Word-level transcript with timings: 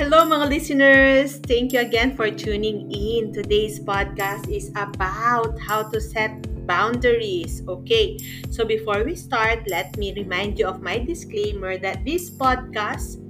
Hello 0.00 0.24
mga 0.24 0.48
listeners! 0.48 1.36
Thank 1.44 1.76
you 1.76 1.84
again 1.84 2.16
for 2.16 2.32
tuning 2.32 2.88
in. 2.88 3.36
Today's 3.36 3.76
podcast 3.76 4.48
is 4.48 4.72
about 4.72 5.60
how 5.60 5.92
to 5.92 6.00
set 6.00 6.40
boundaries. 6.64 7.60
Okay, 7.68 8.16
so 8.48 8.64
before 8.64 9.04
we 9.04 9.12
start, 9.12 9.68
let 9.68 9.92
me 10.00 10.16
remind 10.16 10.56
you 10.56 10.72
of 10.72 10.80
my 10.80 10.96
disclaimer 10.96 11.76
that 11.76 12.00
this 12.08 12.32
podcast 12.32 13.20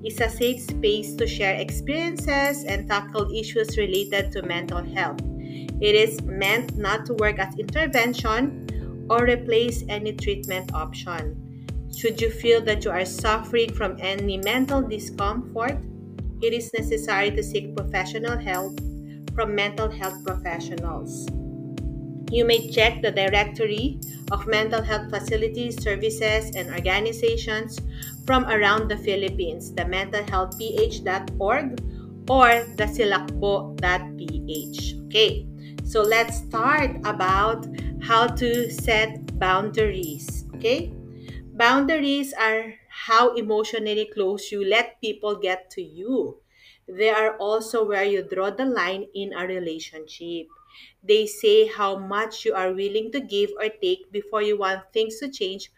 is 0.00 0.16
a 0.16 0.32
safe 0.32 0.64
space 0.64 1.12
to 1.20 1.28
share 1.28 1.60
experiences 1.60 2.64
and 2.64 2.88
tackle 2.88 3.28
issues 3.28 3.76
related 3.76 4.32
to 4.32 4.40
mental 4.48 4.80
health. 4.80 5.20
It 5.84 5.92
is 5.92 6.24
meant 6.24 6.80
not 6.80 7.04
to 7.12 7.20
work 7.20 7.36
as 7.36 7.52
intervention 7.60 8.64
or 9.12 9.28
replace 9.28 9.84
any 9.92 10.16
treatment 10.16 10.72
option. 10.72 11.36
Should 11.92 12.16
you 12.16 12.32
feel 12.32 12.64
that 12.64 12.80
you 12.80 12.96
are 12.96 13.04
suffering 13.04 13.76
from 13.76 14.00
any 14.00 14.40
mental 14.40 14.80
discomfort, 14.80 15.76
it 16.42 16.52
is 16.52 16.72
necessary 16.72 17.30
to 17.30 17.42
seek 17.42 17.76
professional 17.76 18.38
help 18.38 18.80
from 19.34 19.54
mental 19.54 19.90
health 19.90 20.24
professionals. 20.24 21.28
You 22.30 22.44
may 22.44 22.70
check 22.70 23.02
the 23.02 23.10
directory 23.10 23.98
of 24.32 24.46
mental 24.46 24.80
health 24.82 25.10
facilities, 25.10 25.82
services, 25.82 26.52
and 26.56 26.70
organizations 26.70 27.78
from 28.26 28.46
around 28.46 28.88
the 28.88 28.96
Philippines, 28.96 29.74
the 29.74 29.82
mentalhealthph.org 29.82 31.80
or 32.28 32.64
the 32.76 32.86
silakbo.ph. 32.88 34.94
Okay, 35.06 35.46
so 35.84 36.02
let's 36.02 36.38
start 36.38 36.96
about 37.04 37.66
how 38.02 38.26
to 38.26 38.68
set 38.70 39.38
boundaries. 39.38 40.44
Okay, 40.56 40.92
boundaries 41.52 42.32
are 42.34 42.74
how 43.08 43.34
emotionally 43.34 44.08
close 44.08 44.50
you 44.52 44.64
let 44.64 45.00
people 45.00 45.36
get 45.36 45.70
to 45.70 45.82
you. 45.82 46.40
They 46.88 47.10
are 47.10 47.36
also 47.36 47.84
where 47.84 48.04
you 48.04 48.24
draw 48.24 48.50
the 48.50 48.64
line 48.64 49.08
in 49.14 49.32
a 49.32 49.46
relationship. 49.46 50.48
They 51.02 51.26
say 51.26 51.68
how 51.68 51.96
much 51.96 52.44
you 52.44 52.52
are 52.54 52.72
willing 52.72 53.12
to 53.12 53.20
give 53.20 53.52
or 53.60 53.68
take 53.68 54.10
before 54.12 54.42
you 54.42 54.58
want 54.58 54.92
things 54.92 55.18
to 55.20 55.28
change 55.28 55.70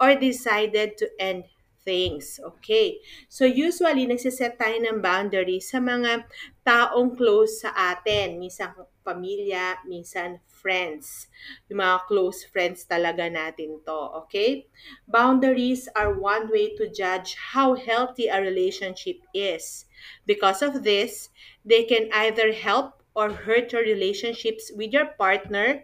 or 0.00 0.16
decided 0.16 0.96
to 0.98 1.08
end 1.20 1.44
things. 1.84 2.40
Okay? 2.40 3.00
So 3.28 3.44
usually, 3.44 4.08
nagsiset 4.08 4.56
tayo 4.56 4.80
ng 4.80 5.00
boundaries 5.00 5.68
sa 5.68 5.80
mga 5.80 6.24
taong 6.64 7.16
close 7.16 7.64
sa 7.64 7.72
atin. 7.72 8.40
Minsan 8.40 8.72
pamilya, 9.06 9.80
minsan 9.88 10.40
friends. 10.46 11.28
Yung 11.68 11.80
mga 11.80 12.06
close 12.06 12.44
friends 12.44 12.84
talaga 12.84 13.26
natin 13.32 13.80
to. 13.84 14.00
Okay? 14.24 14.68
Boundaries 15.08 15.88
are 15.96 16.16
one 16.16 16.52
way 16.52 16.76
to 16.76 16.88
judge 16.92 17.34
how 17.56 17.74
healthy 17.74 18.28
a 18.28 18.40
relationship 18.40 19.20
is. 19.32 19.88
Because 20.26 20.60
of 20.60 20.84
this, 20.84 21.28
they 21.64 21.84
can 21.84 22.08
either 22.12 22.52
help 22.52 23.00
or 23.14 23.32
hurt 23.32 23.72
your 23.72 23.82
relationships 23.82 24.70
with 24.74 24.92
your 24.92 25.12
partner, 25.18 25.82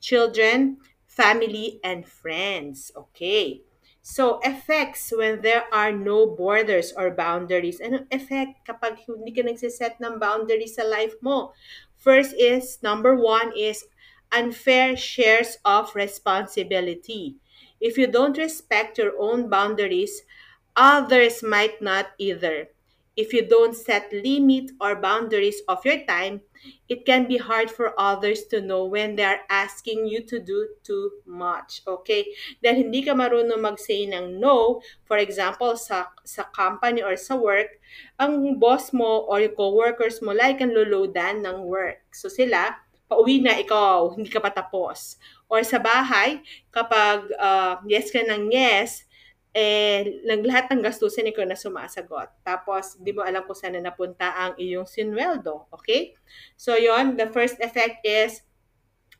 children, 0.00 0.78
family, 1.06 1.78
and 1.84 2.08
friends. 2.08 2.90
Okay. 2.96 3.62
So, 4.02 4.42
effects 4.42 5.14
when 5.14 5.46
there 5.46 5.62
are 5.70 5.94
no 5.94 6.26
borders 6.26 6.90
or 6.90 7.14
boundaries. 7.14 7.78
Anong 7.78 8.10
effect 8.10 8.66
kapag 8.66 8.98
hindi 9.06 9.30
ka 9.30 9.46
nagsiset 9.46 10.02
ng 10.02 10.18
boundaries 10.18 10.74
sa 10.74 10.82
life 10.82 11.14
mo? 11.22 11.54
First 12.02 12.34
is, 12.38 12.82
number 12.82 13.14
one 13.16 13.56
is 13.56 13.86
unfair 14.30 14.96
shares 14.96 15.56
of 15.64 15.94
responsibility. 15.94 17.36
If 17.80 17.96
you 17.96 18.06
don't 18.08 18.36
respect 18.36 18.98
your 18.98 19.12
own 19.18 19.48
boundaries, 19.48 20.22
others 20.76 21.42
might 21.42 21.80
not 21.80 22.12
either. 22.18 22.68
If 23.16 23.32
you 23.32 23.44
don't 23.44 23.76
set 23.76 24.08
limit 24.12 24.72
or 24.80 24.96
boundaries 24.96 25.60
of 25.68 25.84
your 25.84 26.00
time, 26.08 26.40
it 26.88 27.04
can 27.04 27.26
be 27.26 27.36
hard 27.36 27.70
for 27.70 27.92
others 27.98 28.44
to 28.48 28.60
know 28.60 28.84
when 28.86 29.16
they 29.16 29.24
are 29.24 29.42
asking 29.50 30.06
you 30.06 30.22
to 30.22 30.38
do 30.38 30.68
too 30.84 31.10
much. 31.26 31.82
Okay? 31.86 32.30
Dahil 32.62 32.88
hindi 32.88 33.02
ka 33.02 33.12
marunong 33.12 33.60
mag-say 33.60 34.06
ng 34.08 34.38
no, 34.38 34.80
for 35.04 35.18
example, 35.18 35.74
sa, 35.76 36.08
sa 36.22 36.46
company 36.54 37.02
or 37.02 37.18
sa 37.18 37.34
work, 37.34 37.80
ang 38.16 38.56
boss 38.56 38.94
mo 38.94 39.26
or 39.26 39.42
yung 39.42 39.56
co-workers 39.58 40.22
mo, 40.22 40.32
like 40.32 40.62
ang 40.62 40.72
luludan 40.72 41.42
ng 41.42 41.66
work. 41.66 42.00
So 42.14 42.30
sila, 42.30 42.78
pauwi 43.10 43.44
na 43.44 43.60
ikaw, 43.60 44.16
hindi 44.16 44.32
ka 44.32 44.40
pa 44.40 44.48
tapos. 44.48 45.20
Or 45.52 45.60
sa 45.66 45.76
bahay, 45.76 46.40
kapag 46.72 47.28
uh, 47.36 47.76
yes 47.84 48.08
ka 48.08 48.24
ng 48.24 48.48
yes, 48.48 49.04
eh, 49.52 50.24
lahat 50.24 50.72
ng 50.72 50.80
gastusin 50.80 51.28
ikaw 51.28 51.44
na 51.44 51.56
sumasagot. 51.56 52.32
Tapos, 52.40 52.96
di 52.96 53.12
mo 53.12 53.20
alam 53.20 53.44
kung 53.44 53.56
saan 53.56 53.76
na 53.76 53.92
napunta 53.92 54.32
ang 54.32 54.52
iyong 54.56 54.88
sinweldo. 54.88 55.68
Okay? 55.76 56.16
So, 56.56 56.72
yon 56.76 57.20
the 57.20 57.28
first 57.28 57.60
effect 57.60 58.00
is 58.04 58.40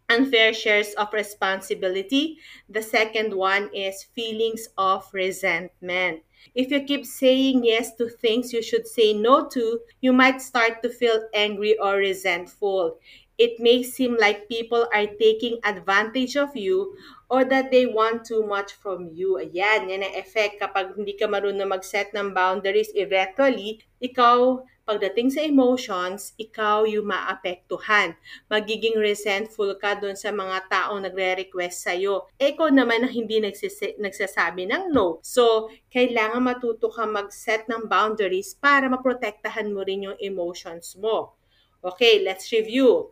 unfair 0.09 0.53
shares 0.53 0.93
of 0.97 1.13
responsibility. 1.13 2.41
The 2.69 2.83
second 2.83 3.37
one 3.37 3.69
is 3.73 4.09
feelings 4.17 4.69
of 4.77 5.09
resentment. 5.13 6.25
If 6.55 6.71
you 6.71 6.83
keep 6.83 7.07
saying 7.07 7.65
yes 7.65 7.95
to 7.97 8.09
things 8.09 8.53
you 8.53 8.63
should 8.63 8.87
say 8.87 9.13
no 9.13 9.47
to, 9.49 9.81
you 10.01 10.13
might 10.13 10.43
start 10.43 10.83
to 10.83 10.91
feel 10.91 11.23
angry 11.35 11.79
or 11.79 11.97
resentful. 11.97 12.99
It 13.43 13.59
may 13.59 13.83
seem 13.83 14.15
like 14.23 14.47
people 14.47 14.87
are 14.95 15.11
taking 15.19 15.59
advantage 15.67 16.39
of 16.39 16.55
you 16.55 16.95
or 17.27 17.43
that 17.51 17.75
they 17.75 17.91
want 17.91 18.23
too 18.23 18.47
much 18.47 18.71
from 18.79 19.11
you. 19.19 19.35
Ayan, 19.35 19.91
yan 19.91 20.07
ang 20.07 20.15
effect 20.15 20.63
kapag 20.63 20.95
hindi 20.95 21.19
ka 21.19 21.27
marunong 21.27 21.67
mag-set 21.67 22.15
ng 22.15 22.31
boundaries 22.39 22.95
eventually, 22.95 23.83
ikaw, 23.99 24.63
pagdating 24.87 25.35
sa 25.35 25.43
emotions, 25.43 26.39
ikaw 26.39 26.87
yung 26.87 27.11
maapektuhan. 27.11 28.15
Magiging 28.47 28.95
resentful 28.95 29.75
ka 29.75 29.99
doon 29.99 30.15
sa 30.15 30.31
mga 30.31 30.71
taong 30.71 31.03
nagre-request 31.03 31.83
sa'yo. 31.83 32.31
Ikaw 32.39 32.71
naman 32.71 33.11
ang 33.11 33.11
hindi 33.11 33.43
nagsisi- 33.43 33.99
nagsasabi 33.99 34.71
ng 34.71 34.95
no. 34.95 35.19
So, 35.27 35.67
kailangan 35.91 36.47
matuto 36.47 36.95
ka 36.95 37.11
mag-set 37.11 37.67
ng 37.67 37.91
boundaries 37.91 38.55
para 38.55 38.87
maprotektahan 38.87 39.67
mo 39.75 39.83
rin 39.83 40.07
yung 40.07 40.19
emotions 40.23 40.95
mo. 40.95 41.35
Okay, 41.83 42.23
let's 42.23 42.47
review. 42.55 43.11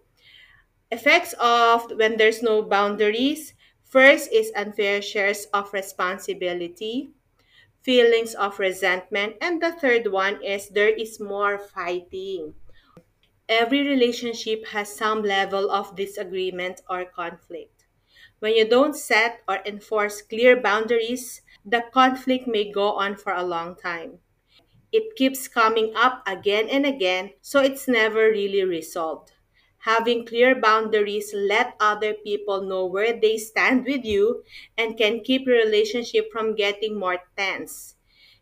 Effects 0.91 1.35
of 1.41 1.91
when 1.97 2.17
there's 2.17 2.43
no 2.43 2.63
boundaries, 2.63 3.55
First 3.83 4.31
is 4.33 4.53
unfair 4.55 5.03
shares 5.03 5.47
of 5.55 5.73
responsibility, 5.73 7.11
feelings 7.83 8.35
of 8.35 8.59
resentment, 8.59 9.37
and 9.41 9.63
the 9.63 9.73
third 9.73 10.09
one 10.13 10.43
is 10.45 10.69
there 10.71 10.89
is 10.91 11.21
more 11.21 11.59
fighting. 11.59 12.55
Every 13.51 13.87
relationship 13.87 14.67
has 14.69 14.97
some 14.97 15.23
level 15.23 15.71
of 15.71 15.95
disagreement 15.97 16.81
or 16.89 17.05
conflict. 17.05 17.85
When 18.41 18.55
you 18.55 18.69
don't 18.69 18.97
set 18.97 19.43
or 19.49 19.61
enforce 19.67 20.23
clear 20.23 20.61
boundaries, 20.61 21.43
the 21.65 21.85
conflict 21.93 22.47
may 22.49 22.73
go 22.73 22.93
on 22.93 23.17
for 23.17 23.33
a 23.35 23.45
long 23.45 23.77
time. 23.77 24.21
It 24.93 25.17
keeps 25.17 25.49
coming 25.49 25.95
up 25.97 26.23
again 26.27 26.69
and 26.71 26.87
again, 26.87 27.33
so 27.43 27.61
it's 27.61 27.89
never 27.89 28.31
really 28.31 28.65
resolved. 28.65 29.33
Having 29.89 30.27
clear 30.27 30.53
boundaries 30.55 31.33
let 31.33 31.73
other 31.81 32.13
people 32.13 32.61
know 32.61 32.85
where 32.85 33.17
they 33.17 33.39
stand 33.41 33.89
with 33.89 34.05
you 34.05 34.45
and 34.77 34.97
can 34.97 35.25
keep 35.25 35.49
your 35.49 35.57
relationship 35.57 36.29
from 36.31 36.55
getting 36.55 37.01
more 37.01 37.25
tense. 37.37 37.97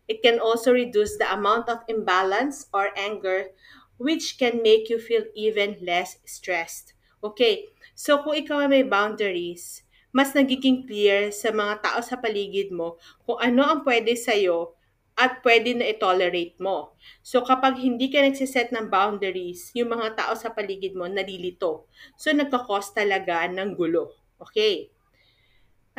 It 0.09 0.21
can 0.21 0.39
also 0.39 0.73
reduce 0.73 1.15
the 1.15 1.31
amount 1.31 1.69
of 1.69 1.87
imbalance 1.87 2.67
or 2.73 2.91
anger 2.97 3.55
which 3.99 4.39
can 4.39 4.63
make 4.63 4.89
you 4.89 4.99
feel 4.99 5.23
even 5.35 5.77
less 5.79 6.17
stressed. 6.25 6.93
Okay, 7.23 7.67
so 7.95 8.23
kung 8.23 8.35
ikaw 8.35 8.67
may 8.67 8.83
boundaries, 8.83 9.83
mas 10.11 10.33
nagiging 10.33 10.87
clear 10.87 11.29
sa 11.29 11.51
mga 11.51 11.83
tao 11.83 11.99
sa 12.01 12.17
paligid 12.17 12.71
mo 12.71 12.97
kung 13.27 13.37
ano 13.39 13.63
ang 13.63 13.79
pwede 13.85 14.15
sa'yo 14.15 14.73
at 15.19 15.43
pwede 15.43 15.75
na 15.75 15.91
i-tolerate 15.91 16.55
mo. 16.63 16.95
So 17.19 17.43
kapag 17.43 17.75
hindi 17.83 18.07
ka 18.07 18.23
nagsiset 18.23 18.71
ng 18.71 18.87
boundaries, 18.87 19.75
yung 19.75 19.91
mga 19.91 20.15
tao 20.15 20.33
sa 20.39 20.55
paligid 20.55 20.95
mo 20.95 21.11
nalilito. 21.11 21.91
So 22.15 22.31
nagkakos 22.31 22.95
talaga 22.95 23.43
ng 23.51 23.75
gulo. 23.75 24.15
Okay? 24.39 24.87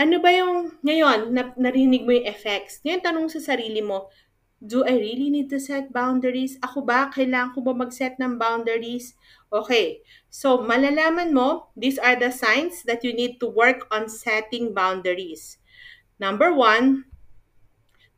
Ano 0.01 0.17
ba 0.25 0.33
yung 0.33 0.81
ngayon 0.81 1.37
na, 1.37 1.53
narinig 1.61 2.09
mo 2.09 2.17
yung 2.17 2.25
effects? 2.25 2.81
Ngayon 2.81 3.05
tanong 3.05 3.27
sa 3.29 3.53
sarili 3.53 3.85
mo, 3.85 4.09
do 4.65 4.81
I 4.89 4.97
really 4.97 5.29
need 5.29 5.53
to 5.53 5.61
set 5.61 5.93
boundaries? 5.93 6.57
Ako 6.65 6.89
ba? 6.89 7.13
Kailangan 7.13 7.53
ko 7.53 7.61
ba 7.61 7.77
mag-set 7.77 8.17
ng 8.17 8.41
boundaries? 8.41 9.13
Okay. 9.53 10.01
So, 10.33 10.65
malalaman 10.65 11.37
mo, 11.37 11.69
these 11.77 12.01
are 12.01 12.17
the 12.17 12.33
signs 12.33 12.85
that 12.89 13.05
you 13.05 13.13
need 13.13 13.37
to 13.45 13.49
work 13.49 13.85
on 13.93 14.09
setting 14.09 14.73
boundaries. 14.73 15.61
Number 16.17 16.53
one, 16.53 17.09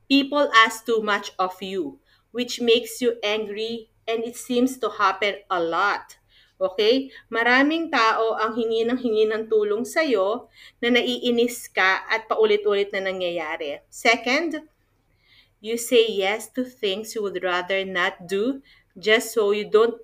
People 0.08 0.50
ask 0.52 0.84
too 0.84 1.00
much 1.02 1.32
of 1.38 1.58
you, 1.62 1.98
which 2.30 2.60
makes 2.60 3.00
you 3.00 3.18
angry 3.22 3.90
and 4.06 4.24
it 4.24 4.36
seems 4.36 4.78
to 4.78 4.90
happen 4.98 5.42
a 5.50 5.60
lot. 5.62 6.18
Okay? 6.62 7.10
Maraming 7.30 7.90
tao 7.90 8.38
ang 8.38 8.54
hingi 8.54 8.86
ng 8.86 8.98
hingi 8.98 9.26
ng 9.26 9.50
tulong 9.50 9.82
sa'yo 9.82 10.46
na 10.78 10.94
naiinis 10.94 11.66
ka 11.70 12.06
at 12.06 12.30
paulit-ulit 12.30 12.94
na 12.94 13.02
nangyayari. 13.02 13.82
Second, 13.90 14.62
You 15.62 15.78
say 15.78 16.10
yes 16.10 16.50
to 16.58 16.66
things 16.66 17.14
you 17.14 17.22
would 17.22 17.38
rather 17.38 17.86
not 17.86 18.26
do 18.26 18.66
just 18.98 19.30
so 19.30 19.54
you 19.54 19.62
don't 19.62 19.94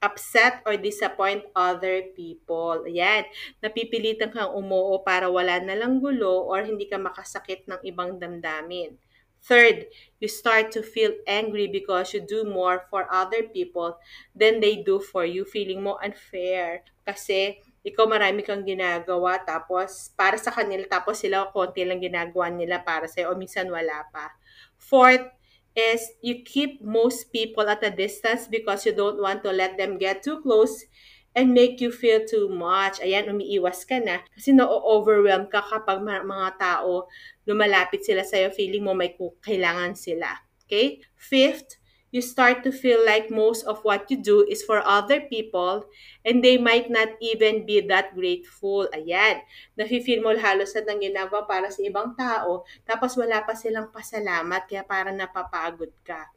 upset 0.00 0.64
or 0.64 0.80
disappoint 0.80 1.44
other 1.52 2.08
people. 2.16 2.88
Ayan. 2.88 3.28
Napipilitan 3.60 4.32
kang 4.32 4.56
umuo 4.56 5.04
para 5.04 5.28
wala 5.28 5.60
na 5.60 5.76
lang 5.76 6.00
gulo 6.00 6.48
or 6.48 6.64
hindi 6.64 6.88
ka 6.88 6.96
makasakit 6.96 7.68
ng 7.68 7.84
ibang 7.84 8.16
damdamin. 8.16 8.96
Third, 9.42 9.90
you 10.22 10.30
start 10.30 10.70
to 10.78 10.86
feel 10.86 11.18
angry 11.26 11.66
because 11.66 12.14
you 12.14 12.22
do 12.22 12.46
more 12.46 12.86
for 12.86 13.10
other 13.10 13.42
people 13.42 13.98
than 14.38 14.62
they 14.62 14.86
do 14.86 15.02
for 15.02 15.26
you. 15.26 15.42
Feeling 15.42 15.82
mo 15.82 15.98
unfair. 15.98 16.86
Kasi 17.02 17.58
ikaw 17.82 18.06
marami 18.06 18.46
kang 18.46 18.62
ginagawa 18.62 19.42
tapos 19.42 20.14
para 20.14 20.38
sa 20.38 20.54
kanila 20.54 20.86
tapos 20.86 21.18
sila 21.18 21.50
konti 21.50 21.82
lang 21.82 21.98
ginagawa 21.98 22.54
nila 22.54 22.78
para 22.86 23.10
sa'yo 23.10 23.34
o 23.34 23.38
minsan 23.38 23.66
wala 23.66 24.06
pa. 24.14 24.30
Fourth 24.78 25.26
is 25.74 26.14
you 26.22 26.46
keep 26.46 26.78
most 26.78 27.34
people 27.34 27.66
at 27.66 27.82
a 27.82 27.90
distance 27.90 28.46
because 28.46 28.86
you 28.86 28.94
don't 28.94 29.18
want 29.18 29.42
to 29.42 29.50
let 29.50 29.74
them 29.74 29.98
get 29.98 30.22
too 30.22 30.38
close 30.38 30.86
and 31.32 31.56
make 31.56 31.80
you 31.80 31.90
feel 31.90 32.20
too 32.24 32.48
much. 32.48 33.00
Ayan, 33.00 33.32
umiiwas 33.32 33.88
ka 33.88 34.00
na 34.00 34.20
kasi 34.36 34.52
na-overwhelm 34.52 35.48
ka 35.48 35.64
kapag 35.64 36.04
mga 36.04 36.48
tao 36.60 37.08
lumalapit 37.48 38.04
sila 38.04 38.22
sa'yo, 38.22 38.52
feeling 38.52 38.84
mo 38.84 38.92
may 38.92 39.16
kailangan 39.42 39.96
sila. 39.96 40.28
Okay? 40.68 41.02
Fifth, 41.16 41.80
you 42.12 42.20
start 42.20 42.60
to 42.60 42.70
feel 42.70 43.00
like 43.00 43.32
most 43.32 43.64
of 43.64 43.80
what 43.88 44.04
you 44.12 44.20
do 44.20 44.44
is 44.44 44.60
for 44.60 44.84
other 44.84 45.24
people 45.32 45.88
and 46.28 46.44
they 46.44 46.60
might 46.60 46.92
not 46.92 47.08
even 47.24 47.64
be 47.64 47.80
that 47.80 48.12
grateful. 48.12 48.84
Ayan. 48.92 49.40
Nafe-feel 49.80 50.20
mo 50.20 50.36
halos 50.36 50.76
na 50.76 50.84
nang 50.84 51.00
ginagawa 51.00 51.48
para 51.48 51.72
sa 51.72 51.80
ibang 51.80 52.12
tao, 52.12 52.68
tapos 52.84 53.16
wala 53.16 53.40
pa 53.40 53.56
silang 53.56 53.88
pasalamat, 53.88 54.68
kaya 54.68 54.84
parang 54.84 55.16
napapagod 55.16 55.90
ka. 56.04 56.28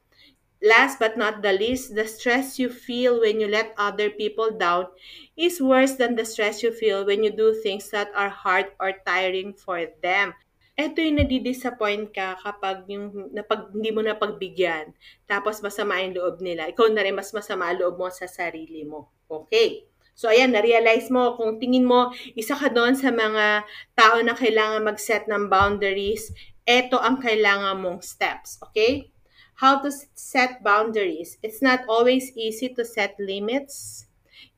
Last 0.66 0.98
but 0.98 1.14
not 1.14 1.46
the 1.46 1.54
least, 1.54 1.94
the 1.94 2.10
stress 2.10 2.58
you 2.58 2.74
feel 2.74 3.22
when 3.22 3.38
you 3.38 3.46
let 3.46 3.78
other 3.78 4.10
people 4.10 4.50
down 4.50 4.90
is 5.38 5.62
worse 5.62 5.94
than 5.94 6.18
the 6.18 6.26
stress 6.26 6.66
you 6.66 6.74
feel 6.74 7.06
when 7.06 7.22
you 7.22 7.30
do 7.30 7.54
things 7.54 7.94
that 7.94 8.10
are 8.18 8.34
hard 8.34 8.74
or 8.82 8.98
tiring 9.06 9.54
for 9.54 9.86
them 10.02 10.34
eto 10.76 11.00
yung 11.00 11.24
nadi-disappoint 11.24 12.12
ka 12.12 12.36
kapag 12.36 12.84
yung 12.92 13.32
napag, 13.32 13.72
hindi 13.72 13.96
mo 13.96 14.04
napagbigyan, 14.04 14.92
tapos 15.24 15.64
masama 15.64 16.04
yung 16.04 16.20
loob 16.20 16.44
nila. 16.44 16.68
Ikaw 16.68 16.92
na 16.92 17.02
rin 17.04 17.16
mas 17.16 17.32
masama 17.32 17.72
loob 17.72 17.96
mo 17.96 18.12
sa 18.12 18.28
sarili 18.28 18.84
mo. 18.84 19.08
Okay. 19.32 19.88
So, 20.16 20.32
ayan, 20.32 20.56
na-realize 20.56 21.12
mo, 21.12 21.36
kung 21.36 21.60
tingin 21.60 21.84
mo, 21.84 22.12
isa 22.40 22.56
ka 22.56 22.72
doon 22.72 22.96
sa 22.96 23.12
mga 23.12 23.68
tao 24.00 24.16
na 24.24 24.32
kailangan 24.32 24.88
mag-set 24.88 25.28
ng 25.28 25.52
boundaries, 25.52 26.32
eto 26.64 27.00
ang 27.00 27.20
kailangan 27.20 27.80
mong 27.80 28.00
steps. 28.00 28.60
Okay? 28.64 29.12
How 29.56 29.80
to 29.82 29.92
set 30.14 30.64
boundaries. 30.64 31.38
It's 31.42 31.62
not 31.62 31.82
always 31.90 32.32
easy 32.38 32.70
to 32.76 32.86
set 32.86 33.16
limits. 33.20 34.06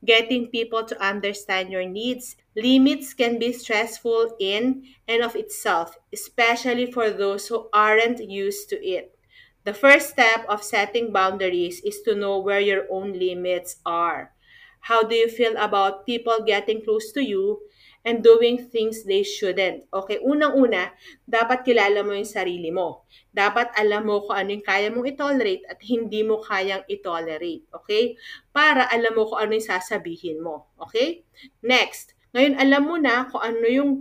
Getting 0.04 0.48
people 0.48 0.84
to 0.84 1.00
understand 1.02 1.70
your 1.72 1.84
needs 1.88 2.36
Limits 2.54 3.14
can 3.14 3.38
be 3.38 3.52
stressful 3.52 4.36
in 4.40 4.84
and 5.06 5.22
of 5.22 5.36
itself, 5.36 5.96
especially 6.12 6.90
for 6.90 7.08
those 7.10 7.46
who 7.48 7.68
aren't 7.72 8.18
used 8.28 8.68
to 8.70 8.84
it. 8.84 9.16
The 9.64 9.72
first 9.74 10.10
step 10.10 10.44
of 10.48 10.62
setting 10.64 11.12
boundaries 11.12 11.80
is 11.82 12.02
to 12.02 12.16
know 12.16 12.38
where 12.40 12.60
your 12.60 12.86
own 12.90 13.12
limits 13.12 13.76
are. 13.86 14.32
How 14.80 15.02
do 15.04 15.14
you 15.14 15.28
feel 15.28 15.56
about 15.56 16.04
people 16.06 16.40
getting 16.44 16.82
close 16.82 17.12
to 17.12 17.22
you 17.22 17.60
and 18.08 18.24
doing 18.24 18.56
things 18.72 19.04
they 19.04 19.20
shouldn't? 19.20 19.84
Okay, 19.92 20.16
unang-una, 20.24 20.96
dapat 21.28 21.68
kilala 21.68 22.00
mo 22.00 22.16
yung 22.16 22.24
sarili 22.24 22.72
mo. 22.72 23.04
Dapat 23.28 23.76
alam 23.76 24.08
mo 24.08 24.24
kung 24.24 24.40
ano 24.40 24.56
yung 24.56 24.64
kaya 24.64 24.88
mong 24.88 25.04
itolerate 25.04 25.68
at 25.68 25.76
hindi 25.84 26.24
mo 26.24 26.40
kayang 26.40 26.88
itolerate. 26.88 27.68
Okay? 27.68 28.16
Para 28.48 28.88
alam 28.88 29.12
mo 29.12 29.28
kung 29.28 29.44
ano 29.44 29.52
yung 29.52 29.68
sasabihin 29.68 30.40
mo. 30.40 30.72
Okay? 30.80 31.28
Next, 31.60 32.16
ngayon, 32.32 32.56
alam 32.56 32.82
mo 32.88 32.96
na 32.96 33.28
kung 33.28 33.44
ano 33.44 33.66
yung 33.68 33.92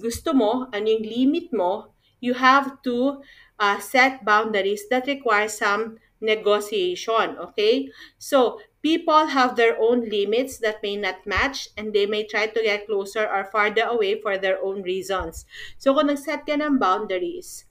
gusto 0.00 0.32
mo, 0.32 0.72
ano 0.72 0.86
yung 0.88 1.04
limit 1.04 1.52
mo, 1.52 1.92
you 2.24 2.32
have 2.32 2.80
to 2.80 3.20
uh, 3.60 3.78
set 3.78 4.24
boundaries 4.24 4.88
that 4.88 5.06
require 5.06 5.46
some 5.46 6.00
negotiation, 6.20 7.38
okay? 7.38 7.90
So, 8.18 8.58
people 8.82 9.26
have 9.34 9.56
their 9.56 9.74
own 9.78 10.06
limits 10.08 10.58
that 10.58 10.82
may 10.82 10.96
not 10.96 11.26
match 11.26 11.68
and 11.76 11.92
they 11.92 12.06
may 12.06 12.22
try 12.24 12.46
to 12.46 12.60
get 12.62 12.86
closer 12.86 13.26
or 13.26 13.50
farther 13.50 13.86
away 13.86 14.20
for 14.20 14.38
their 14.38 14.62
own 14.62 14.82
reasons. 14.82 15.44
So, 15.78 15.94
kung 15.94 16.08
nag-set 16.08 16.46
ka 16.46 16.54
ng 16.54 16.78
boundaries, 16.78 17.66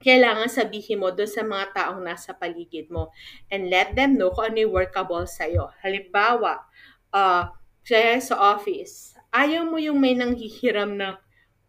kailangan 0.00 0.52
sabihin 0.52 1.02
mo 1.02 1.10
doon 1.10 1.30
sa 1.30 1.42
mga 1.42 1.66
taong 1.72 2.04
nasa 2.04 2.36
paligid 2.36 2.92
mo 2.92 3.10
and 3.50 3.72
let 3.72 3.96
them 3.96 4.14
know 4.14 4.30
kung 4.30 4.52
ano 4.52 4.68
yung 4.68 4.74
workable 4.76 5.24
sa'yo. 5.26 5.72
Halimbawa, 5.82 6.62
uh, 7.10 7.50
kaya 7.82 8.20
sa 8.20 8.36
office, 8.54 9.16
ayaw 9.32 9.66
mo 9.66 9.80
yung 9.80 9.98
may 9.98 10.14
nanghihiram 10.14 10.94
na 10.94 11.18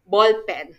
ballpen. 0.04 0.76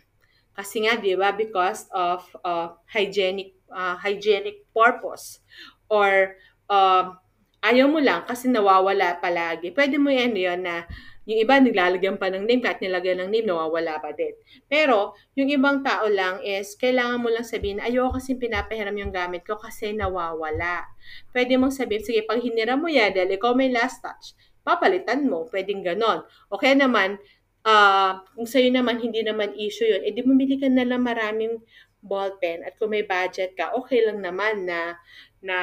Kasi 0.54 0.84
nga, 0.84 1.00
di 1.00 1.16
ba, 1.16 1.32
because 1.32 1.88
of 1.96 2.24
uh, 2.44 2.76
hygienic 2.92 3.56
uh, 3.72 3.96
hygienic 3.96 4.66
purpose. 4.74 5.40
Or 5.88 6.36
uh, 6.70 7.16
ayaw 7.60 7.88
mo 7.92 8.00
lang 8.00 8.24
kasi 8.24 8.48
nawawala 8.48 9.20
palagi. 9.20 9.72
Pwede 9.76 10.00
mo 10.00 10.12
yan 10.12 10.36
yun 10.36 10.64
na 10.64 10.88
yung 11.30 11.46
iba 11.46 11.62
naglalagyan 11.62 12.18
pa 12.18 12.34
ng 12.34 12.42
name, 12.50 12.58
kahit 12.58 12.82
nilagyan 12.82 13.22
ng 13.22 13.30
name, 13.30 13.46
nawawala 13.46 14.02
pa 14.02 14.18
din. 14.18 14.34
Pero, 14.66 15.14
yung 15.38 15.46
ibang 15.54 15.86
tao 15.86 16.10
lang 16.10 16.42
is, 16.42 16.74
kailangan 16.74 17.22
mo 17.22 17.30
lang 17.30 17.46
sabihin, 17.46 17.78
ayoko 17.78 18.18
kasi 18.18 18.34
pinapahiram 18.34 18.98
yung 18.98 19.14
gamit 19.14 19.46
ko 19.46 19.54
kasi 19.54 19.94
nawawala. 19.94 20.90
Pwede 21.30 21.54
mong 21.62 21.78
sabihin, 21.78 22.02
sige, 22.02 22.26
pag 22.26 22.42
hiniram 22.42 22.82
mo 22.82 22.90
yan, 22.90 23.14
dahil 23.14 23.38
ikaw 23.38 23.54
may 23.54 23.70
last 23.70 24.02
touch, 24.02 24.34
papalitan 24.66 25.30
mo. 25.30 25.46
Pwedeng 25.54 25.86
ganon. 25.86 26.26
O 26.50 26.58
kaya 26.58 26.74
naman, 26.74 27.22
uh, 27.62 28.26
kung 28.34 28.50
sa'yo 28.50 28.74
naman 28.74 28.98
hindi 28.98 29.22
naman 29.22 29.54
issue 29.54 29.86
yun, 29.86 30.02
edi 30.02 30.26
bumili 30.26 30.58
ka 30.58 30.66
na 30.66 30.82
lang 30.82 31.06
maraming 31.06 31.62
ballpen 32.02 32.64
at 32.64 32.74
kung 32.82 32.90
may 32.96 33.06
budget 33.06 33.54
ka, 33.54 33.76
okay 33.76 34.02
lang 34.02 34.24
naman 34.24 34.66
na 34.66 34.98
na 35.44 35.58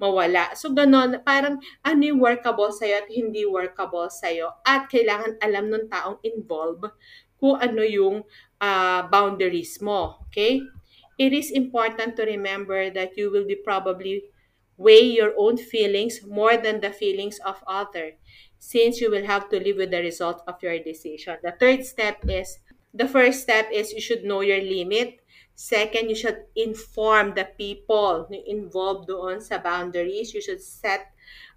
mawala. 0.00 0.52
So, 0.56 0.72
ganon, 0.72 1.20
parang 1.24 1.60
ano 1.84 2.02
yung 2.04 2.20
workable 2.20 2.72
sa'yo 2.72 3.04
at 3.04 3.08
hindi 3.08 3.48
workable 3.48 4.08
sa'yo. 4.12 4.52
At 4.64 4.88
kailangan 4.92 5.40
alam 5.40 5.72
ng 5.72 5.88
taong 5.88 6.20
involved 6.20 6.92
kung 7.40 7.56
ano 7.60 7.82
yung 7.84 8.24
uh, 8.60 9.00
boundaries 9.08 9.80
mo. 9.80 10.20
Okay? 10.28 10.60
It 11.16 11.32
is 11.32 11.48
important 11.50 12.16
to 12.20 12.28
remember 12.28 12.92
that 12.92 13.16
you 13.16 13.32
will 13.32 13.48
be 13.48 13.56
probably 13.56 14.28
weigh 14.76 15.08
your 15.08 15.32
own 15.40 15.56
feelings 15.56 16.20
more 16.28 16.56
than 16.56 16.84
the 16.84 16.92
feelings 16.92 17.40
of 17.40 17.56
other 17.66 18.20
since 18.58 19.00
you 19.00 19.10
will 19.10 19.24
have 19.24 19.48
to 19.48 19.56
live 19.56 19.76
with 19.76 19.90
the 19.90 20.00
result 20.00 20.42
of 20.46 20.60
your 20.62 20.78
decision. 20.78 21.36
The 21.42 21.56
third 21.56 21.84
step 21.84 22.20
is 22.28 22.58
the 22.92 23.08
first 23.08 23.42
step 23.42 23.68
is 23.72 23.92
you 23.92 24.00
should 24.00 24.24
know 24.24 24.40
your 24.40 24.60
limit. 24.60 25.20
Second, 25.56 26.08
you 26.10 26.14
should 26.14 26.44
inform 26.54 27.34
the 27.34 27.48
people 27.56 28.28
involved 28.30 29.08
doon 29.08 29.40
sa 29.40 29.58
boundaries. 29.58 30.34
You 30.34 30.40
should 30.44 30.62
set 30.62 31.10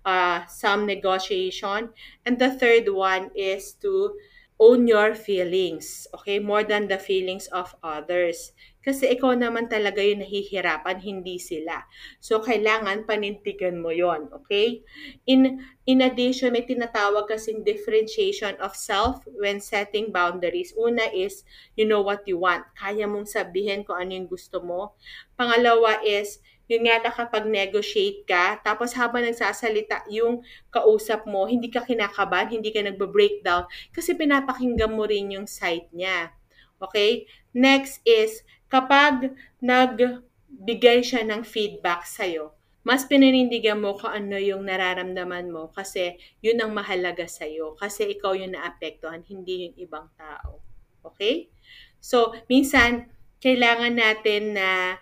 uh, 0.06 0.46
some 0.48 0.86
negotiation. 0.88 1.92
And 2.26 2.40
the 2.40 2.50
third 2.52 2.88
one 2.90 3.30
is 3.36 3.74
to 3.84 4.16
own 4.60 4.88
your 4.88 5.16
feelings, 5.16 6.08
okay? 6.16 6.40
More 6.40 6.64
than 6.64 6.88
the 6.88 6.98
feelings 6.98 7.48
of 7.48 7.76
others. 7.84 8.52
Kasi 8.80 9.12
ikaw 9.12 9.36
naman 9.36 9.68
talaga 9.68 10.00
yung 10.00 10.24
nahihirapan, 10.24 11.04
hindi 11.04 11.36
sila. 11.36 11.84
So, 12.24 12.40
kailangan 12.40 13.04
panintigan 13.04 13.84
mo 13.84 13.92
yon 13.92 14.32
okay? 14.32 14.88
In, 15.28 15.60
in 15.84 16.00
addition, 16.00 16.56
may 16.56 16.64
tinatawag 16.64 17.28
kasing 17.28 17.68
differentiation 17.68 18.56
of 18.64 18.80
self 18.80 19.20
when 19.36 19.60
setting 19.60 20.16
boundaries. 20.16 20.72
Una 20.80 21.12
is, 21.12 21.44
you 21.76 21.84
know 21.84 22.00
what 22.00 22.24
you 22.24 22.40
want. 22.40 22.64
Kaya 22.80 23.04
mong 23.04 23.28
sabihin 23.28 23.84
kung 23.84 24.00
ano 24.00 24.16
yung 24.16 24.32
gusto 24.32 24.64
mo. 24.64 24.96
Pangalawa 25.36 26.00
is, 26.00 26.40
yun 26.72 26.86
nga 26.88 27.02
nakapag-negotiate 27.02 28.30
ka, 28.30 28.62
tapos 28.62 28.94
habang 28.94 29.26
nagsasalita 29.26 30.06
yung 30.14 30.46
kausap 30.70 31.26
mo, 31.26 31.50
hindi 31.50 31.68
ka 31.68 31.82
kinakabahan, 31.82 32.56
hindi 32.56 32.70
ka 32.70 32.86
nagbe-breakdown, 32.86 33.66
kasi 33.90 34.14
pinapakinggan 34.14 34.94
mo 34.94 35.04
rin 35.04 35.34
yung 35.34 35.50
side 35.50 35.90
niya. 35.92 36.32
Okay? 36.78 37.26
Next 37.52 38.06
is, 38.06 38.46
kapag 38.70 39.34
nagbigay 39.60 41.04
siya 41.04 41.26
ng 41.28 41.42
feedback 41.44 42.06
sa'yo, 42.06 42.54
mas 42.88 43.04
pinanindigan 43.04 43.78
mo 43.78 44.00
kung 44.00 44.16
ano 44.16 44.40
yung 44.40 44.66
nararamdaman 44.66 45.52
mo 45.52 45.68
kasi 45.76 46.16
yun 46.40 46.64
ang 46.64 46.72
mahalaga 46.72 47.28
sa'yo. 47.28 47.76
Kasi 47.76 48.16
ikaw 48.16 48.34
yung 48.34 48.56
naapektuhan, 48.56 49.22
hindi 49.28 49.68
yung 49.68 49.76
ibang 49.78 50.08
tao. 50.16 50.64
Okay? 51.04 51.52
So, 52.00 52.32
minsan, 52.48 53.12
kailangan 53.44 54.00
natin 54.00 54.56
na 54.56 54.96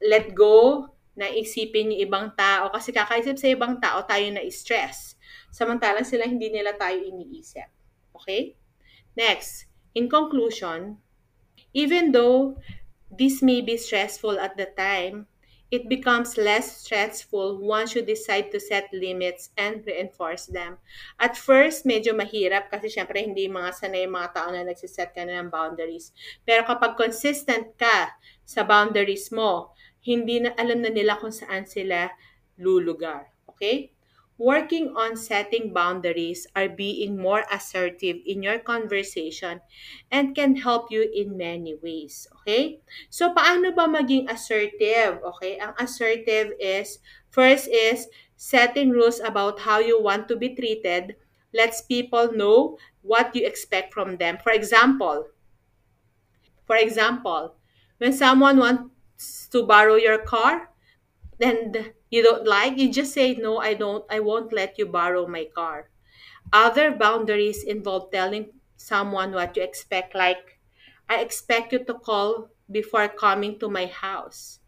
let 0.00 0.32
go, 0.32 0.88
na 1.18 1.26
isipin 1.26 1.90
yung 1.90 2.06
ibang 2.06 2.26
tao. 2.38 2.70
Kasi 2.70 2.94
kakaisip 2.94 3.34
sa 3.34 3.50
ibang 3.50 3.82
tao, 3.82 4.06
tayo 4.06 4.22
na 4.30 4.46
stress. 4.54 5.18
Samantalang 5.50 6.06
sila 6.06 6.22
hindi 6.22 6.46
nila 6.46 6.78
tayo 6.78 7.02
iniisip. 7.02 7.66
Okay? 8.14 8.54
Next, 9.18 9.66
in 9.98 10.06
conclusion, 10.06 11.02
even 11.74 12.14
though 12.14 12.54
this 13.10 13.42
may 13.42 13.60
be 13.60 13.76
stressful 13.76 14.38
at 14.38 14.56
the 14.56 14.68
time, 14.76 15.26
it 15.70 15.88
becomes 15.88 16.36
less 16.40 16.80
stressful 16.80 17.60
once 17.60 17.94
you 17.94 18.00
decide 18.00 18.50
to 18.50 18.60
set 18.60 18.88
limits 18.92 19.50
and 19.56 19.84
reinforce 19.84 20.46
them. 20.46 20.80
At 21.20 21.36
first, 21.36 21.84
medyo 21.84 22.16
mahirap 22.16 22.72
kasi 22.72 22.88
syempre 22.88 23.20
hindi 23.20 23.52
mga 23.52 23.76
sanay 23.76 24.08
mga 24.08 24.32
tao 24.32 24.48
na 24.48 24.64
nagsiset 24.64 25.12
ka 25.12 25.28
na 25.28 25.44
ng 25.44 25.52
boundaries. 25.52 26.16
Pero 26.48 26.64
kapag 26.64 26.96
consistent 26.96 27.76
ka 27.76 28.16
sa 28.48 28.64
boundaries 28.64 29.28
mo, 29.28 29.76
hindi 30.00 30.40
na 30.40 30.56
alam 30.56 30.80
na 30.80 30.88
nila 30.88 31.20
kung 31.20 31.32
saan 31.32 31.68
sila 31.68 32.08
lulugar. 32.56 33.28
Okay? 33.44 33.92
Working 34.38 34.94
on 34.94 35.16
setting 35.18 35.74
boundaries 35.74 36.46
are 36.54 36.68
being 36.68 37.18
more 37.18 37.42
assertive 37.50 38.22
in 38.24 38.42
your 38.42 38.60
conversation 38.62 39.60
and 40.10 40.34
can 40.34 40.54
help 40.54 40.92
you 40.94 41.10
in 41.10 41.36
many 41.36 41.74
ways. 41.82 42.28
Okay? 42.40 42.78
So, 43.10 43.34
paano 43.34 43.74
ba 43.74 43.90
maging 43.90 44.30
assertive? 44.30 45.18
Okay? 45.34 45.58
Ang 45.58 45.74
assertive 45.82 46.54
is, 46.62 47.02
first 47.34 47.66
is, 47.66 48.06
setting 48.38 48.94
rules 48.94 49.18
about 49.18 49.58
how 49.58 49.82
you 49.82 49.98
want 50.00 50.30
to 50.30 50.36
be 50.38 50.54
treated 50.54 51.18
lets 51.52 51.82
people 51.82 52.30
know 52.30 52.78
what 53.02 53.34
you 53.34 53.42
expect 53.44 53.92
from 53.92 54.16
them. 54.22 54.38
For 54.38 54.52
example, 54.52 55.26
for 56.66 56.76
example, 56.76 57.56
when 57.98 58.12
someone 58.12 58.58
wants 58.58 59.48
to 59.50 59.66
borrow 59.66 59.96
your 59.96 60.18
car, 60.18 60.70
and 61.40 61.92
you 62.10 62.22
don't 62.22 62.46
like, 62.46 62.78
you 62.78 62.90
just 62.92 63.12
say, 63.12 63.34
no, 63.34 63.58
I 63.58 63.74
don't, 63.74 64.04
I 64.10 64.20
won't 64.20 64.52
let 64.52 64.78
you 64.78 64.86
borrow 64.86 65.26
my 65.26 65.46
car. 65.54 65.90
Other 66.52 66.92
boundaries 66.92 67.64
involve 67.64 68.10
telling 68.12 68.52
someone 68.76 69.32
what 69.32 69.56
you 69.56 69.62
expect, 69.62 70.14
like, 70.14 70.58
I 71.08 71.20
expect 71.20 71.72
you 71.72 71.84
to 71.84 71.94
call 71.94 72.50
before 72.70 73.08
coming 73.08 73.58
to 73.60 73.68
my 73.68 73.86
house. 73.86 74.60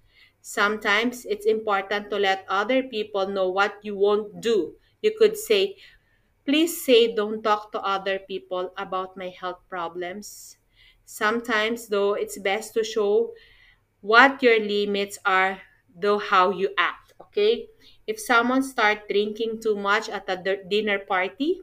Sometimes 0.43 1.27
it's 1.27 1.47
important 1.47 2.11
to 2.11 2.19
let 2.19 2.47
other 2.49 2.83
people 2.83 3.29
know 3.29 3.49
what 3.51 3.77
you 3.83 3.97
won't 3.97 4.41
do. 4.41 4.75
You 5.03 5.13
could 5.19 5.37
say, 5.37 5.77
please 6.45 6.85
say 6.85 7.15
don't 7.15 7.43
talk 7.43 7.73
to 7.73 7.81
other 7.81 8.19
people 8.19 8.73
about 8.77 9.17
my 9.17 9.29
health 9.31 9.61
problems. 9.71 10.59
Sometimes, 11.07 11.89
though, 11.89 12.15
it's 12.15 12.39
best 12.39 12.75
to 12.75 12.85
show 12.85 13.33
what 14.03 14.43
your 14.43 14.61
limits 14.61 15.19
are, 15.25 15.61
though 15.95 16.19
how 16.19 16.51
you 16.51 16.71
act. 16.79 17.00
Okay? 17.29 17.69
If 18.07 18.19
someone 18.19 18.63
start 18.63 19.09
drinking 19.09 19.61
too 19.61 19.77
much 19.77 20.09
at 20.09 20.29
a 20.29 20.37
dinner 20.41 20.99
party 20.99 21.61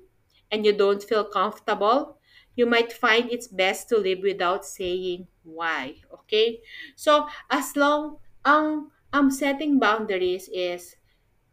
and 0.51 0.65
you 0.65 0.71
don't 0.71 1.03
feel 1.03 1.25
comfortable, 1.25 2.17
you 2.55 2.65
might 2.65 2.93
find 2.93 3.29
it's 3.29 3.47
best 3.47 3.89
to 3.89 3.97
live 3.97 4.19
without 4.21 4.65
saying 4.65 5.27
why. 5.43 6.01
Okay? 6.13 6.61
So, 6.95 7.27
as 7.49 7.75
long 7.75 8.17
ang 8.45 8.93
ang 9.13 9.31
setting 9.31 9.79
boundaries 9.79 10.49
is 10.51 10.97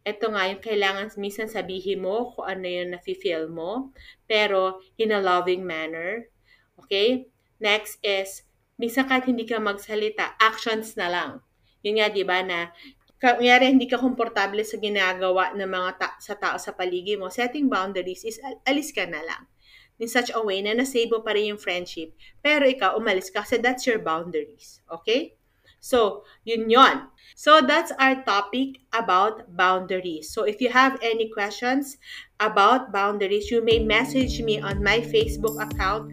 ito 0.04 0.28
nga 0.28 0.52
yung 0.52 0.60
kailangan 0.60 1.16
minsan 1.16 1.48
sabihin 1.48 2.04
mo 2.04 2.36
kung 2.36 2.44
ano 2.44 2.66
yung 2.68 2.92
nafe-feel 2.92 3.48
mo, 3.48 3.88
pero 4.28 4.84
in 5.00 5.16
a 5.16 5.20
loving 5.20 5.64
manner. 5.64 6.28
Okay? 6.76 7.32
Next 7.56 7.96
is 8.04 8.44
minsan 8.76 9.08
kahit 9.08 9.24
hindi 9.24 9.48
ka 9.48 9.56
magsalita, 9.62 10.36
actions 10.36 10.92
na 10.98 11.08
lang. 11.08 11.30
Yun 11.80 12.00
nga, 12.00 12.08
di 12.12 12.24
ba, 12.24 12.40
na 12.40 12.72
kanyari 13.24 13.72
hindi 13.72 13.88
ka 13.88 13.96
komportable 13.96 14.60
sa 14.60 14.76
ginagawa 14.76 15.56
ng 15.56 15.64
mga 15.64 15.90
ta- 15.96 16.18
sa 16.20 16.36
tao 16.36 16.60
sa 16.60 16.76
paligid 16.76 17.16
mo, 17.16 17.32
setting 17.32 17.72
boundaries 17.72 18.20
is 18.20 18.36
al- 18.44 18.60
alis 18.68 18.92
ka 18.92 19.08
na 19.08 19.24
lang. 19.24 19.48
In 19.96 20.12
such 20.12 20.28
a 20.28 20.44
way 20.44 20.60
na 20.60 20.76
nasave 20.76 21.08
mo 21.08 21.24
pa 21.24 21.32
rin 21.32 21.56
yung 21.56 21.62
friendship, 21.62 22.12
pero 22.44 22.68
ikaw 22.68 23.00
umalis 23.00 23.32
ka 23.32 23.40
kasi 23.40 23.56
that's 23.56 23.88
your 23.88 24.02
boundaries. 24.02 24.84
Okay? 24.92 25.40
So, 25.80 26.24
yun 26.44 26.68
yon. 26.68 27.12
So, 27.36 27.60
that's 27.60 27.92
our 28.00 28.24
topic 28.24 28.84
about 28.92 29.52
boundaries. 29.52 30.32
So, 30.32 30.48
if 30.48 30.60
you 30.60 30.72
have 30.72 30.96
any 31.04 31.28
questions 31.28 32.00
about 32.40 32.88
boundaries, 32.88 33.52
you 33.52 33.60
may 33.60 33.84
message 33.84 34.40
me 34.40 34.60
on 34.60 34.80
my 34.80 35.04
Facebook 35.04 35.60
account 35.60 36.12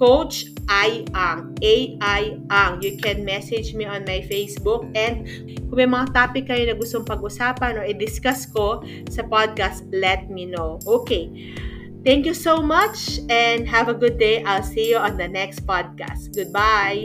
Coach 0.00 0.48
I 0.64 1.04
Ang, 1.12 1.60
A-I 1.60 2.40
Ang. 2.48 2.80
You 2.80 2.96
can 2.96 3.20
message 3.20 3.76
me 3.76 3.84
on 3.84 4.08
my 4.08 4.24
Facebook 4.24 4.88
and 4.96 5.28
kung 5.68 5.76
may 5.76 5.84
mga 5.84 6.16
topic 6.16 6.48
kayo 6.48 6.64
na 6.64 6.72
gustong 6.72 7.04
pag-usapan 7.04 7.76
or 7.76 7.84
i-discuss 7.84 8.48
ko 8.48 8.80
sa 9.12 9.20
podcast, 9.28 9.84
let 9.92 10.32
me 10.32 10.48
know. 10.48 10.80
Okay. 10.88 11.52
Thank 12.00 12.24
you 12.24 12.32
so 12.32 12.64
much 12.64 13.20
and 13.28 13.68
have 13.68 13.92
a 13.92 13.94
good 13.94 14.16
day. 14.16 14.40
I'll 14.40 14.64
see 14.64 14.88
you 14.88 14.96
on 14.96 15.20
the 15.20 15.28
next 15.28 15.68
podcast. 15.68 16.32
Goodbye. 16.32 17.04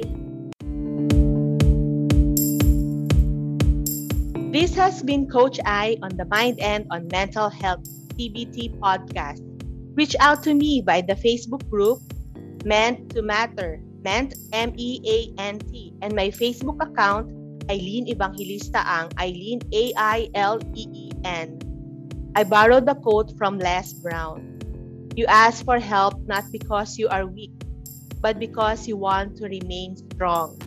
This 4.56 4.72
has 4.80 5.04
been 5.04 5.28
Coach 5.28 5.60
I 5.68 6.00
on 6.00 6.16
the 6.16 6.24
Mind 6.32 6.64
and 6.64 6.88
on 6.96 7.12
Mental 7.12 7.52
Health 7.52 7.84
TBT 8.16 8.80
podcast. 8.80 9.44
Reach 10.00 10.16
out 10.24 10.48
to 10.48 10.56
me 10.56 10.80
by 10.80 11.04
the 11.04 11.20
Facebook 11.20 11.68
group 11.68 12.00
Meant 12.66 13.14
to 13.14 13.22
Matter, 13.22 13.78
Meant 14.02 14.34
M-E-A-N-T, 14.50 15.94
and 16.02 16.16
my 16.18 16.34
Facebook 16.34 16.82
account, 16.82 17.30
Eileen 17.70 18.10
Evangelista 18.10 18.82
Ang, 18.82 19.14
Eileen 19.22 19.62
A-I-L-E-E-N. 19.70 21.48
I 22.34 22.44
borrowed 22.44 22.90
the 22.90 22.98
quote 22.98 23.38
from 23.38 23.62
Les 23.62 23.94
Brown. 24.02 24.58
You 25.14 25.30
ask 25.30 25.64
for 25.64 25.78
help 25.78 26.18
not 26.26 26.50
because 26.52 26.98
you 26.98 27.08
are 27.08 27.30
weak, 27.30 27.54
but 28.18 28.42
because 28.42 28.90
you 28.90 28.98
want 28.98 29.38
to 29.38 29.46
remain 29.46 29.94
strong. 29.96 30.58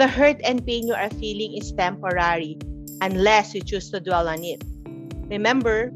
The 0.00 0.08
hurt 0.08 0.40
and 0.40 0.64
pain 0.64 0.88
you 0.88 0.96
are 0.96 1.12
feeling 1.20 1.60
is 1.60 1.76
temporary 1.76 2.56
unless 3.04 3.52
you 3.52 3.60
choose 3.60 3.92
to 3.92 4.00
dwell 4.00 4.32
on 4.32 4.40
it. 4.40 4.64
Remember, 5.28 5.92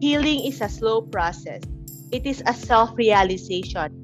healing 0.00 0.40
is 0.48 0.64
a 0.64 0.72
slow 0.72 1.02
process. 1.04 1.60
It 2.12 2.24
is 2.24 2.42
a 2.46 2.54
self-realization 2.56 4.03